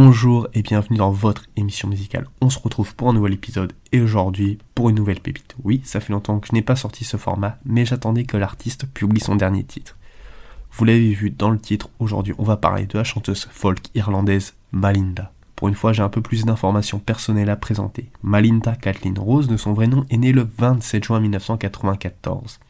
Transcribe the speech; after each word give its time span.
Bonjour 0.00 0.46
et 0.54 0.62
bienvenue 0.62 0.98
dans 0.98 1.10
votre 1.10 1.46
émission 1.56 1.88
musicale. 1.88 2.28
On 2.40 2.50
se 2.50 2.60
retrouve 2.60 2.94
pour 2.94 3.08
un 3.08 3.12
nouvel 3.12 3.32
épisode 3.32 3.72
et 3.90 4.00
aujourd'hui 4.00 4.58
pour 4.76 4.90
une 4.90 4.94
nouvelle 4.94 5.18
pépite. 5.18 5.56
Oui, 5.64 5.80
ça 5.82 5.98
fait 5.98 6.12
longtemps 6.12 6.38
que 6.38 6.46
je 6.46 6.52
n'ai 6.52 6.62
pas 6.62 6.76
sorti 6.76 7.02
ce 7.02 7.16
format, 7.16 7.58
mais 7.64 7.84
j'attendais 7.84 8.22
que 8.22 8.36
l'artiste 8.36 8.86
publie 8.86 9.18
son 9.18 9.34
dernier 9.34 9.64
titre. 9.64 9.96
Vous 10.70 10.84
l'avez 10.84 11.12
vu 11.14 11.30
dans 11.30 11.50
le 11.50 11.58
titre, 11.58 11.90
aujourd'hui 11.98 12.32
on 12.38 12.44
va 12.44 12.56
parler 12.56 12.86
de 12.86 12.96
la 12.96 13.02
chanteuse 13.02 13.48
folk 13.50 13.80
irlandaise 13.96 14.54
Malinda. 14.70 15.32
Pour 15.58 15.66
une 15.66 15.74
fois, 15.74 15.92
j'ai 15.92 16.04
un 16.04 16.08
peu 16.08 16.22
plus 16.22 16.44
d'informations 16.44 17.00
personnelles 17.00 17.50
à 17.50 17.56
présenter. 17.56 18.12
Malinda 18.22 18.76
Kathleen 18.76 19.18
Rose, 19.18 19.48
de 19.48 19.56
son 19.56 19.72
vrai 19.72 19.88
nom, 19.88 20.06
est 20.08 20.16
née 20.16 20.30
le 20.30 20.48
27 20.56 21.02
juin 21.02 21.18
1994. 21.18 22.60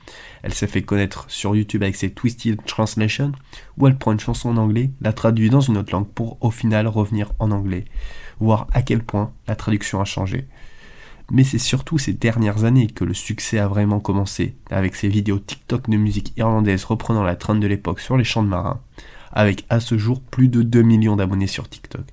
Elle 0.43 0.55
s'est 0.55 0.66
fait 0.66 0.80
connaître 0.80 1.27
sur 1.29 1.55
YouTube 1.55 1.82
avec 1.82 1.96
ses 1.96 2.11
Twisted 2.11 2.64
Translation, 2.64 3.32
où 3.77 3.87
elle 3.87 3.98
prend 3.98 4.12
une 4.12 4.20
chanson 4.20 4.48
en 4.48 4.56
anglais, 4.56 4.91
la 5.02 5.12
traduit 5.12 5.51
dans 5.51 5.60
une 5.60 5.77
autre 5.77 5.93
langue 5.93 6.09
pour 6.09 6.38
au 6.41 6.51
final 6.51 6.87
revenir 6.87 7.32
en 7.38 7.51
anglais, 7.51 7.84
voir 8.41 8.66
à 8.73 8.80
quel 8.80 9.02
point 9.02 9.34
la 9.46 9.55
traduction 9.55 10.01
a 10.01 10.07
changé. 10.07 10.48
Mais 11.30 11.45
c'est 11.45 11.59
surtout 11.59 11.98
ces 11.98 12.15
dernières 12.15 12.65
années 12.65 12.87
que 12.87 13.05
le 13.05 13.12
succès 13.12 13.59
a 13.59 13.68
vraiment 13.68 14.01
commencé, 14.01 14.57
avec 14.70 14.96
ses 14.96 15.09
vidéos 15.09 15.41
TikTok 15.41 15.91
de 15.91 15.98
musique 15.98 16.32
irlandaise 16.38 16.87
reprenant 16.87 17.23
la 17.23 17.37
trend 17.37 17.57
de 17.57 17.66
l'époque 17.66 18.01
sur 18.01 18.16
les 18.16 18.24
champs 18.24 18.43
de 18.43 18.48
marins, 18.48 18.80
avec 19.30 19.66
à 19.68 19.79
ce 19.79 19.98
jour 19.98 20.23
plus 20.23 20.48
de 20.48 20.62
2 20.62 20.80
millions 20.80 21.16
d'abonnés 21.16 21.48
sur 21.48 21.68
TikTok 21.68 22.07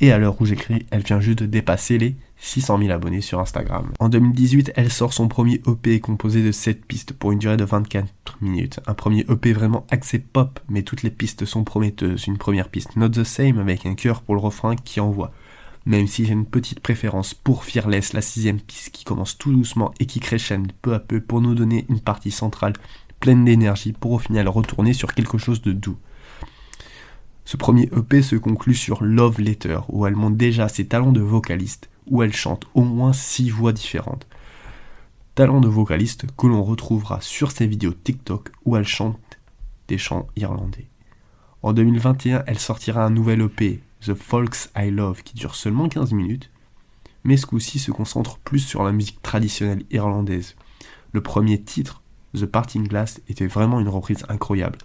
et 0.00 0.12
à 0.12 0.18
l'heure 0.18 0.40
où 0.40 0.46
j'écris, 0.46 0.86
elle 0.90 1.02
vient 1.02 1.20
juste 1.20 1.40
de 1.40 1.46
dépasser 1.46 1.98
les 1.98 2.14
600 2.36 2.78
000 2.78 2.90
abonnés 2.90 3.20
sur 3.20 3.40
Instagram. 3.40 3.90
En 3.98 4.08
2018, 4.08 4.72
elle 4.76 4.92
sort 4.92 5.12
son 5.12 5.28
premier 5.28 5.60
EP 5.66 5.98
composé 6.00 6.42
de 6.42 6.52
7 6.52 6.84
pistes 6.84 7.12
pour 7.12 7.32
une 7.32 7.38
durée 7.38 7.56
de 7.56 7.64
24 7.64 8.06
minutes. 8.40 8.80
Un 8.86 8.94
premier 8.94 9.24
EP 9.28 9.52
vraiment 9.52 9.86
axé 9.90 10.18
pop, 10.18 10.60
mais 10.68 10.82
toutes 10.82 11.02
les 11.02 11.10
pistes 11.10 11.44
sont 11.44 11.64
prometteuses. 11.64 12.26
Une 12.26 12.38
première 12.38 12.68
piste 12.68 12.96
Not 12.96 13.10
the 13.10 13.24
Same 13.24 13.58
avec 13.58 13.86
un 13.86 13.94
cœur 13.94 14.22
pour 14.22 14.34
le 14.34 14.40
refrain 14.40 14.76
qui 14.76 15.00
envoie. 15.00 15.32
Même 15.84 16.06
si 16.06 16.26
j'ai 16.26 16.32
une 16.32 16.46
petite 16.46 16.80
préférence 16.80 17.34
pour 17.34 17.64
Fearless, 17.64 18.12
la 18.12 18.20
sixième 18.20 18.60
piste 18.60 18.90
qui 18.90 19.04
commence 19.04 19.38
tout 19.38 19.52
doucement 19.52 19.92
et 19.98 20.06
qui 20.06 20.20
crescende 20.20 20.72
peu 20.82 20.94
à 20.94 21.00
peu 21.00 21.20
pour 21.20 21.40
nous 21.40 21.54
donner 21.54 21.86
une 21.88 22.00
partie 22.00 22.30
centrale 22.30 22.74
pleine 23.20 23.44
d'énergie 23.44 23.92
pour 23.92 24.12
au 24.12 24.18
final 24.18 24.48
retourner 24.48 24.92
sur 24.92 25.14
quelque 25.14 25.38
chose 25.38 25.62
de 25.62 25.72
doux. 25.72 25.96
Ce 27.48 27.56
premier 27.56 27.88
EP 27.96 28.20
se 28.20 28.36
conclut 28.36 28.74
sur 28.74 29.02
Love 29.02 29.40
Letter, 29.40 29.78
où 29.88 30.04
elle 30.04 30.14
montre 30.14 30.36
déjà 30.36 30.68
ses 30.68 30.86
talents 30.86 31.12
de 31.12 31.22
vocaliste, 31.22 31.88
où 32.06 32.22
elle 32.22 32.34
chante 32.34 32.66
au 32.74 32.82
moins 32.82 33.14
six 33.14 33.48
voix 33.48 33.72
différentes. 33.72 34.26
Talents 35.34 35.62
de 35.62 35.66
vocaliste 35.66 36.26
que 36.36 36.46
l'on 36.46 36.62
retrouvera 36.62 37.22
sur 37.22 37.50
ses 37.50 37.66
vidéos 37.66 37.94
TikTok, 37.94 38.50
où 38.66 38.76
elle 38.76 38.86
chante 38.86 39.38
des 39.88 39.96
chants 39.96 40.26
irlandais. 40.36 40.90
En 41.62 41.72
2021, 41.72 42.44
elle 42.46 42.58
sortira 42.58 43.02
un 43.02 43.08
nouvel 43.08 43.40
EP, 43.40 43.80
The 44.02 44.12
Folks 44.12 44.68
I 44.76 44.90
Love, 44.90 45.22
qui 45.22 45.32
dure 45.32 45.54
seulement 45.54 45.88
15 45.88 46.12
minutes, 46.12 46.50
mais 47.24 47.38
ce 47.38 47.46
coup-ci 47.46 47.78
se 47.78 47.90
concentre 47.90 48.36
plus 48.40 48.60
sur 48.60 48.84
la 48.84 48.92
musique 48.92 49.22
traditionnelle 49.22 49.84
irlandaise. 49.90 50.54
Le 51.12 51.22
premier 51.22 51.58
titre, 51.58 52.02
The 52.34 52.44
Parting 52.44 52.86
Glass, 52.86 53.22
était 53.26 53.46
vraiment 53.46 53.80
une 53.80 53.88
reprise 53.88 54.26
incroyable, 54.28 54.80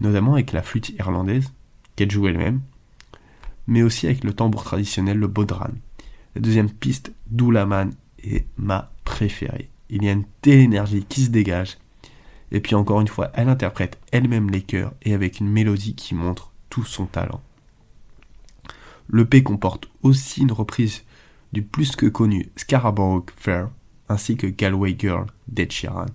notamment 0.00 0.34
avec 0.34 0.52
la 0.52 0.62
flûte 0.62 0.90
irlandaise, 0.90 1.52
qu'elle 1.96 2.10
joue 2.10 2.28
elle-même, 2.28 2.60
mais 3.66 3.82
aussi 3.82 4.06
avec 4.06 4.24
le 4.24 4.32
tambour 4.32 4.64
traditionnel, 4.64 5.18
le 5.18 5.28
bodran. 5.28 5.70
La 6.34 6.40
deuxième 6.40 6.70
piste, 6.70 7.12
Doulaman, 7.28 7.92
est 8.22 8.46
ma 8.56 8.90
préférée. 9.04 9.68
Il 9.90 10.04
y 10.04 10.08
a 10.08 10.12
une 10.12 10.24
telle 10.40 10.60
énergie 10.60 11.04
qui 11.08 11.22
se 11.22 11.30
dégage, 11.30 11.76
et 12.50 12.60
puis 12.60 12.74
encore 12.74 13.00
une 13.00 13.08
fois, 13.08 13.30
elle 13.34 13.48
interprète 13.48 13.98
elle-même 14.10 14.50
les 14.50 14.62
chœurs 14.62 14.92
et 15.02 15.14
avec 15.14 15.40
une 15.40 15.48
mélodie 15.48 15.94
qui 15.94 16.14
montre 16.14 16.52
tout 16.70 16.84
son 16.84 17.06
talent. 17.06 17.42
Le 19.08 19.24
P 19.24 19.42
comporte 19.42 19.88
aussi 20.02 20.42
une 20.42 20.52
reprise 20.52 21.02
du 21.52 21.62
plus 21.62 21.96
que 21.96 22.06
connu 22.06 22.50
Scarborough 22.56 23.30
Fair, 23.36 23.68
ainsi 24.08 24.36
que 24.36 24.46
Galway 24.46 24.96
Girl 24.98 25.26
d'Ed 25.48 25.70
Sheeran. 25.70 26.06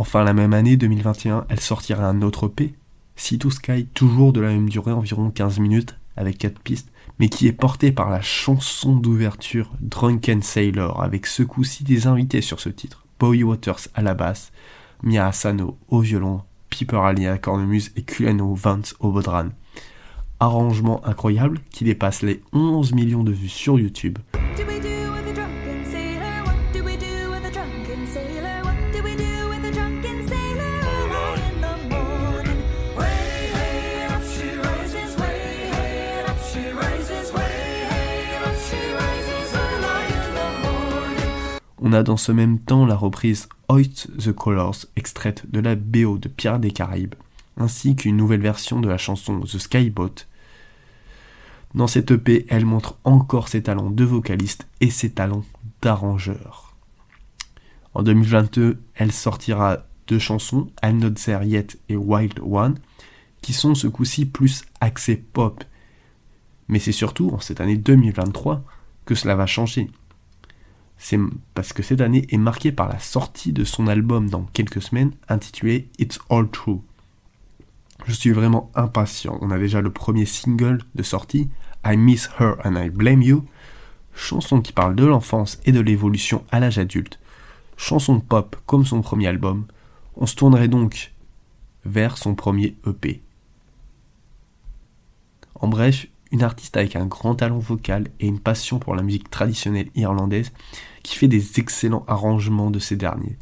Enfin, 0.00 0.24
la 0.24 0.32
même 0.32 0.54
année, 0.54 0.78
2021, 0.78 1.44
elle 1.50 1.60
sortira 1.60 2.06
un 2.06 2.22
autre 2.22 2.48
P, 2.48 2.74
Sea 3.14 3.38
to 3.38 3.50
Sky, 3.50 3.84
toujours 3.92 4.32
de 4.32 4.40
la 4.40 4.48
même 4.48 4.70
durée, 4.70 4.92
environ 4.92 5.30
15 5.30 5.58
minutes, 5.58 5.98
avec 6.16 6.38
4 6.38 6.60
pistes, 6.60 6.90
mais 7.18 7.28
qui 7.28 7.46
est 7.46 7.52
porté 7.52 7.92
par 7.92 8.08
la 8.08 8.22
chanson 8.22 8.96
d'ouverture 8.96 9.70
Drunken 9.80 10.40
Sailor, 10.40 11.02
avec 11.02 11.26
ce 11.26 11.42
coup-ci 11.42 11.84
des 11.84 12.06
invités 12.06 12.40
sur 12.40 12.58
ce 12.58 12.70
titre. 12.70 13.04
Bowie 13.20 13.42
Waters 13.42 13.88
à 13.94 14.00
la 14.00 14.14
basse, 14.14 14.50
Mia 15.02 15.26
Asano 15.26 15.76
au 15.88 16.00
violon, 16.00 16.42
Piper 16.70 17.00
Ali 17.04 17.26
à 17.26 17.36
cornemuse 17.36 17.90
et 17.96 18.02
Kuleno 18.02 18.54
Vance 18.54 18.94
au 19.00 19.10
bodran. 19.10 19.48
Arrangement 20.40 21.04
incroyable 21.06 21.58
qui 21.70 21.84
dépasse 21.84 22.22
les 22.22 22.42
11 22.52 22.92
millions 22.92 23.24
de 23.24 23.32
vues 23.32 23.48
sur 23.48 23.78
YouTube. 23.78 24.18
On 41.80 41.92
a 41.94 42.02
dans 42.02 42.16
ce 42.18 42.32
même 42.32 42.58
temps 42.58 42.84
la 42.84 42.96
reprise 42.96 43.48
Hoist 43.70 44.10
the 44.18 44.32
Colors, 44.32 44.76
extraite 44.96 45.50
de 45.50 45.58
la 45.58 45.74
BO 45.74 46.18
de 46.18 46.28
Pierre 46.28 46.58
des 46.58 46.70
Caraïbes, 46.70 47.14
ainsi 47.58 47.96
qu'une 47.96 48.16
nouvelle 48.16 48.40
version 48.40 48.80
de 48.80 48.88
la 48.88 48.98
chanson 48.98 49.40
The 49.40 49.58
Skyboat. 49.58 50.26
Dans 51.74 51.86
cette 51.86 52.10
EP, 52.10 52.46
elle 52.48 52.64
montre 52.64 52.96
encore 53.04 53.48
ses 53.48 53.62
talents 53.62 53.90
de 53.90 54.04
vocaliste 54.04 54.66
et 54.80 54.90
ses 54.90 55.10
talents 55.10 55.44
d'arrangeur. 55.82 56.74
En 57.94 58.02
2022, 58.02 58.80
elle 58.94 59.12
sortira 59.12 59.86
deux 60.06 60.18
chansons, 60.18 60.70
I'm 60.82 60.98
Not 60.98 61.10
There 61.10 61.46
Yet 61.46 61.78
et 61.88 61.96
Wild 61.96 62.40
One, 62.40 62.78
qui 63.42 63.52
sont 63.52 63.74
ce 63.74 63.86
coup-ci 63.86 64.24
plus 64.24 64.62
axés 64.80 65.16
pop. 65.16 65.62
Mais 66.68 66.78
c'est 66.78 66.92
surtout 66.92 67.30
en 67.30 67.40
cette 67.40 67.60
année 67.60 67.76
2023 67.76 68.64
que 69.04 69.14
cela 69.14 69.34
va 69.34 69.46
changer 69.46 69.90
c'est 70.98 71.18
parce 71.54 71.72
que 71.72 71.82
cette 71.82 72.00
année 72.00 72.26
est 72.28 72.38
marquée 72.38 72.72
par 72.72 72.88
la 72.88 72.98
sortie 72.98 73.52
de 73.52 73.64
son 73.64 73.86
album 73.86 74.28
dans 74.28 74.42
quelques 74.52 74.82
semaines 74.82 75.12
intitulé 75.28 75.88
It's 75.98 76.18
All 76.28 76.50
True. 76.50 76.80
Je 78.06 78.12
suis 78.12 78.30
vraiment 78.30 78.70
impatient. 78.74 79.38
On 79.40 79.50
a 79.50 79.58
déjà 79.58 79.80
le 79.80 79.92
premier 79.92 80.24
single 80.24 80.78
de 80.94 81.02
sortie, 81.02 81.48
I 81.84 81.96
Miss 81.96 82.30
Her 82.38 82.54
and 82.64 82.76
I 82.76 82.90
Blame 82.90 83.22
You, 83.22 83.44
chanson 84.14 84.60
qui 84.60 84.72
parle 84.72 84.94
de 84.94 85.04
l'enfance 85.04 85.60
et 85.64 85.72
de 85.72 85.80
l'évolution 85.80 86.44
à 86.50 86.60
l'âge 86.60 86.78
adulte, 86.78 87.20
chanson 87.76 88.20
pop 88.20 88.56
comme 88.66 88.84
son 88.84 89.02
premier 89.02 89.28
album. 89.28 89.66
On 90.16 90.26
se 90.26 90.34
tournerait 90.34 90.68
donc 90.68 91.12
vers 91.84 92.18
son 92.18 92.34
premier 92.34 92.76
EP. 92.86 93.22
En 95.54 95.68
bref, 95.68 96.06
une 96.30 96.42
artiste 96.42 96.76
avec 96.76 96.96
un 96.96 97.06
grand 97.06 97.36
talent 97.36 97.58
vocal 97.58 98.08
et 98.20 98.26
une 98.26 98.40
passion 98.40 98.78
pour 98.78 98.94
la 98.94 99.02
musique 99.02 99.30
traditionnelle 99.30 99.90
irlandaise 99.94 100.52
qui 101.02 101.16
fait 101.16 101.28
des 101.28 101.58
excellents 101.58 102.04
arrangements 102.06 102.70
de 102.70 102.78
ces 102.78 102.96
derniers. 102.96 103.38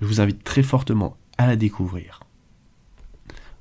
Je 0.00 0.06
vous 0.06 0.20
invite 0.20 0.44
très 0.44 0.62
fortement 0.62 1.16
à 1.38 1.46
la 1.46 1.56
découvrir. 1.56 2.20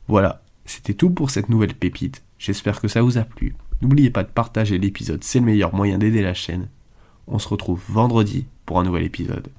Voilà, 0.10 0.42
c'était 0.66 0.96
tout 0.96 1.12
pour 1.12 1.30
cette 1.30 1.50
nouvelle 1.50 1.76
pépite. 1.76 2.24
J'espère 2.40 2.82
que 2.82 2.88
ça 2.88 3.04
vous 3.04 3.20
a 3.20 3.24
plu. 3.24 3.56
N'oubliez 3.84 4.10
pas 4.10 4.24
de 4.24 4.30
partager 4.30 4.80
l'épisode, 4.80 5.24
c'est 5.24 5.38
le 5.38 5.46
meilleur 5.46 5.76
moyen 5.76 6.00
d'aider 6.00 6.24
la 6.24 6.34
chaîne. 6.34 6.68
On 7.28 7.38
se 7.38 7.48
retrouve 7.48 7.80
vendredi 7.90 8.48
pour 8.66 8.80
un 8.80 8.84
nouvel 8.84 9.04
épisode. 9.04 9.50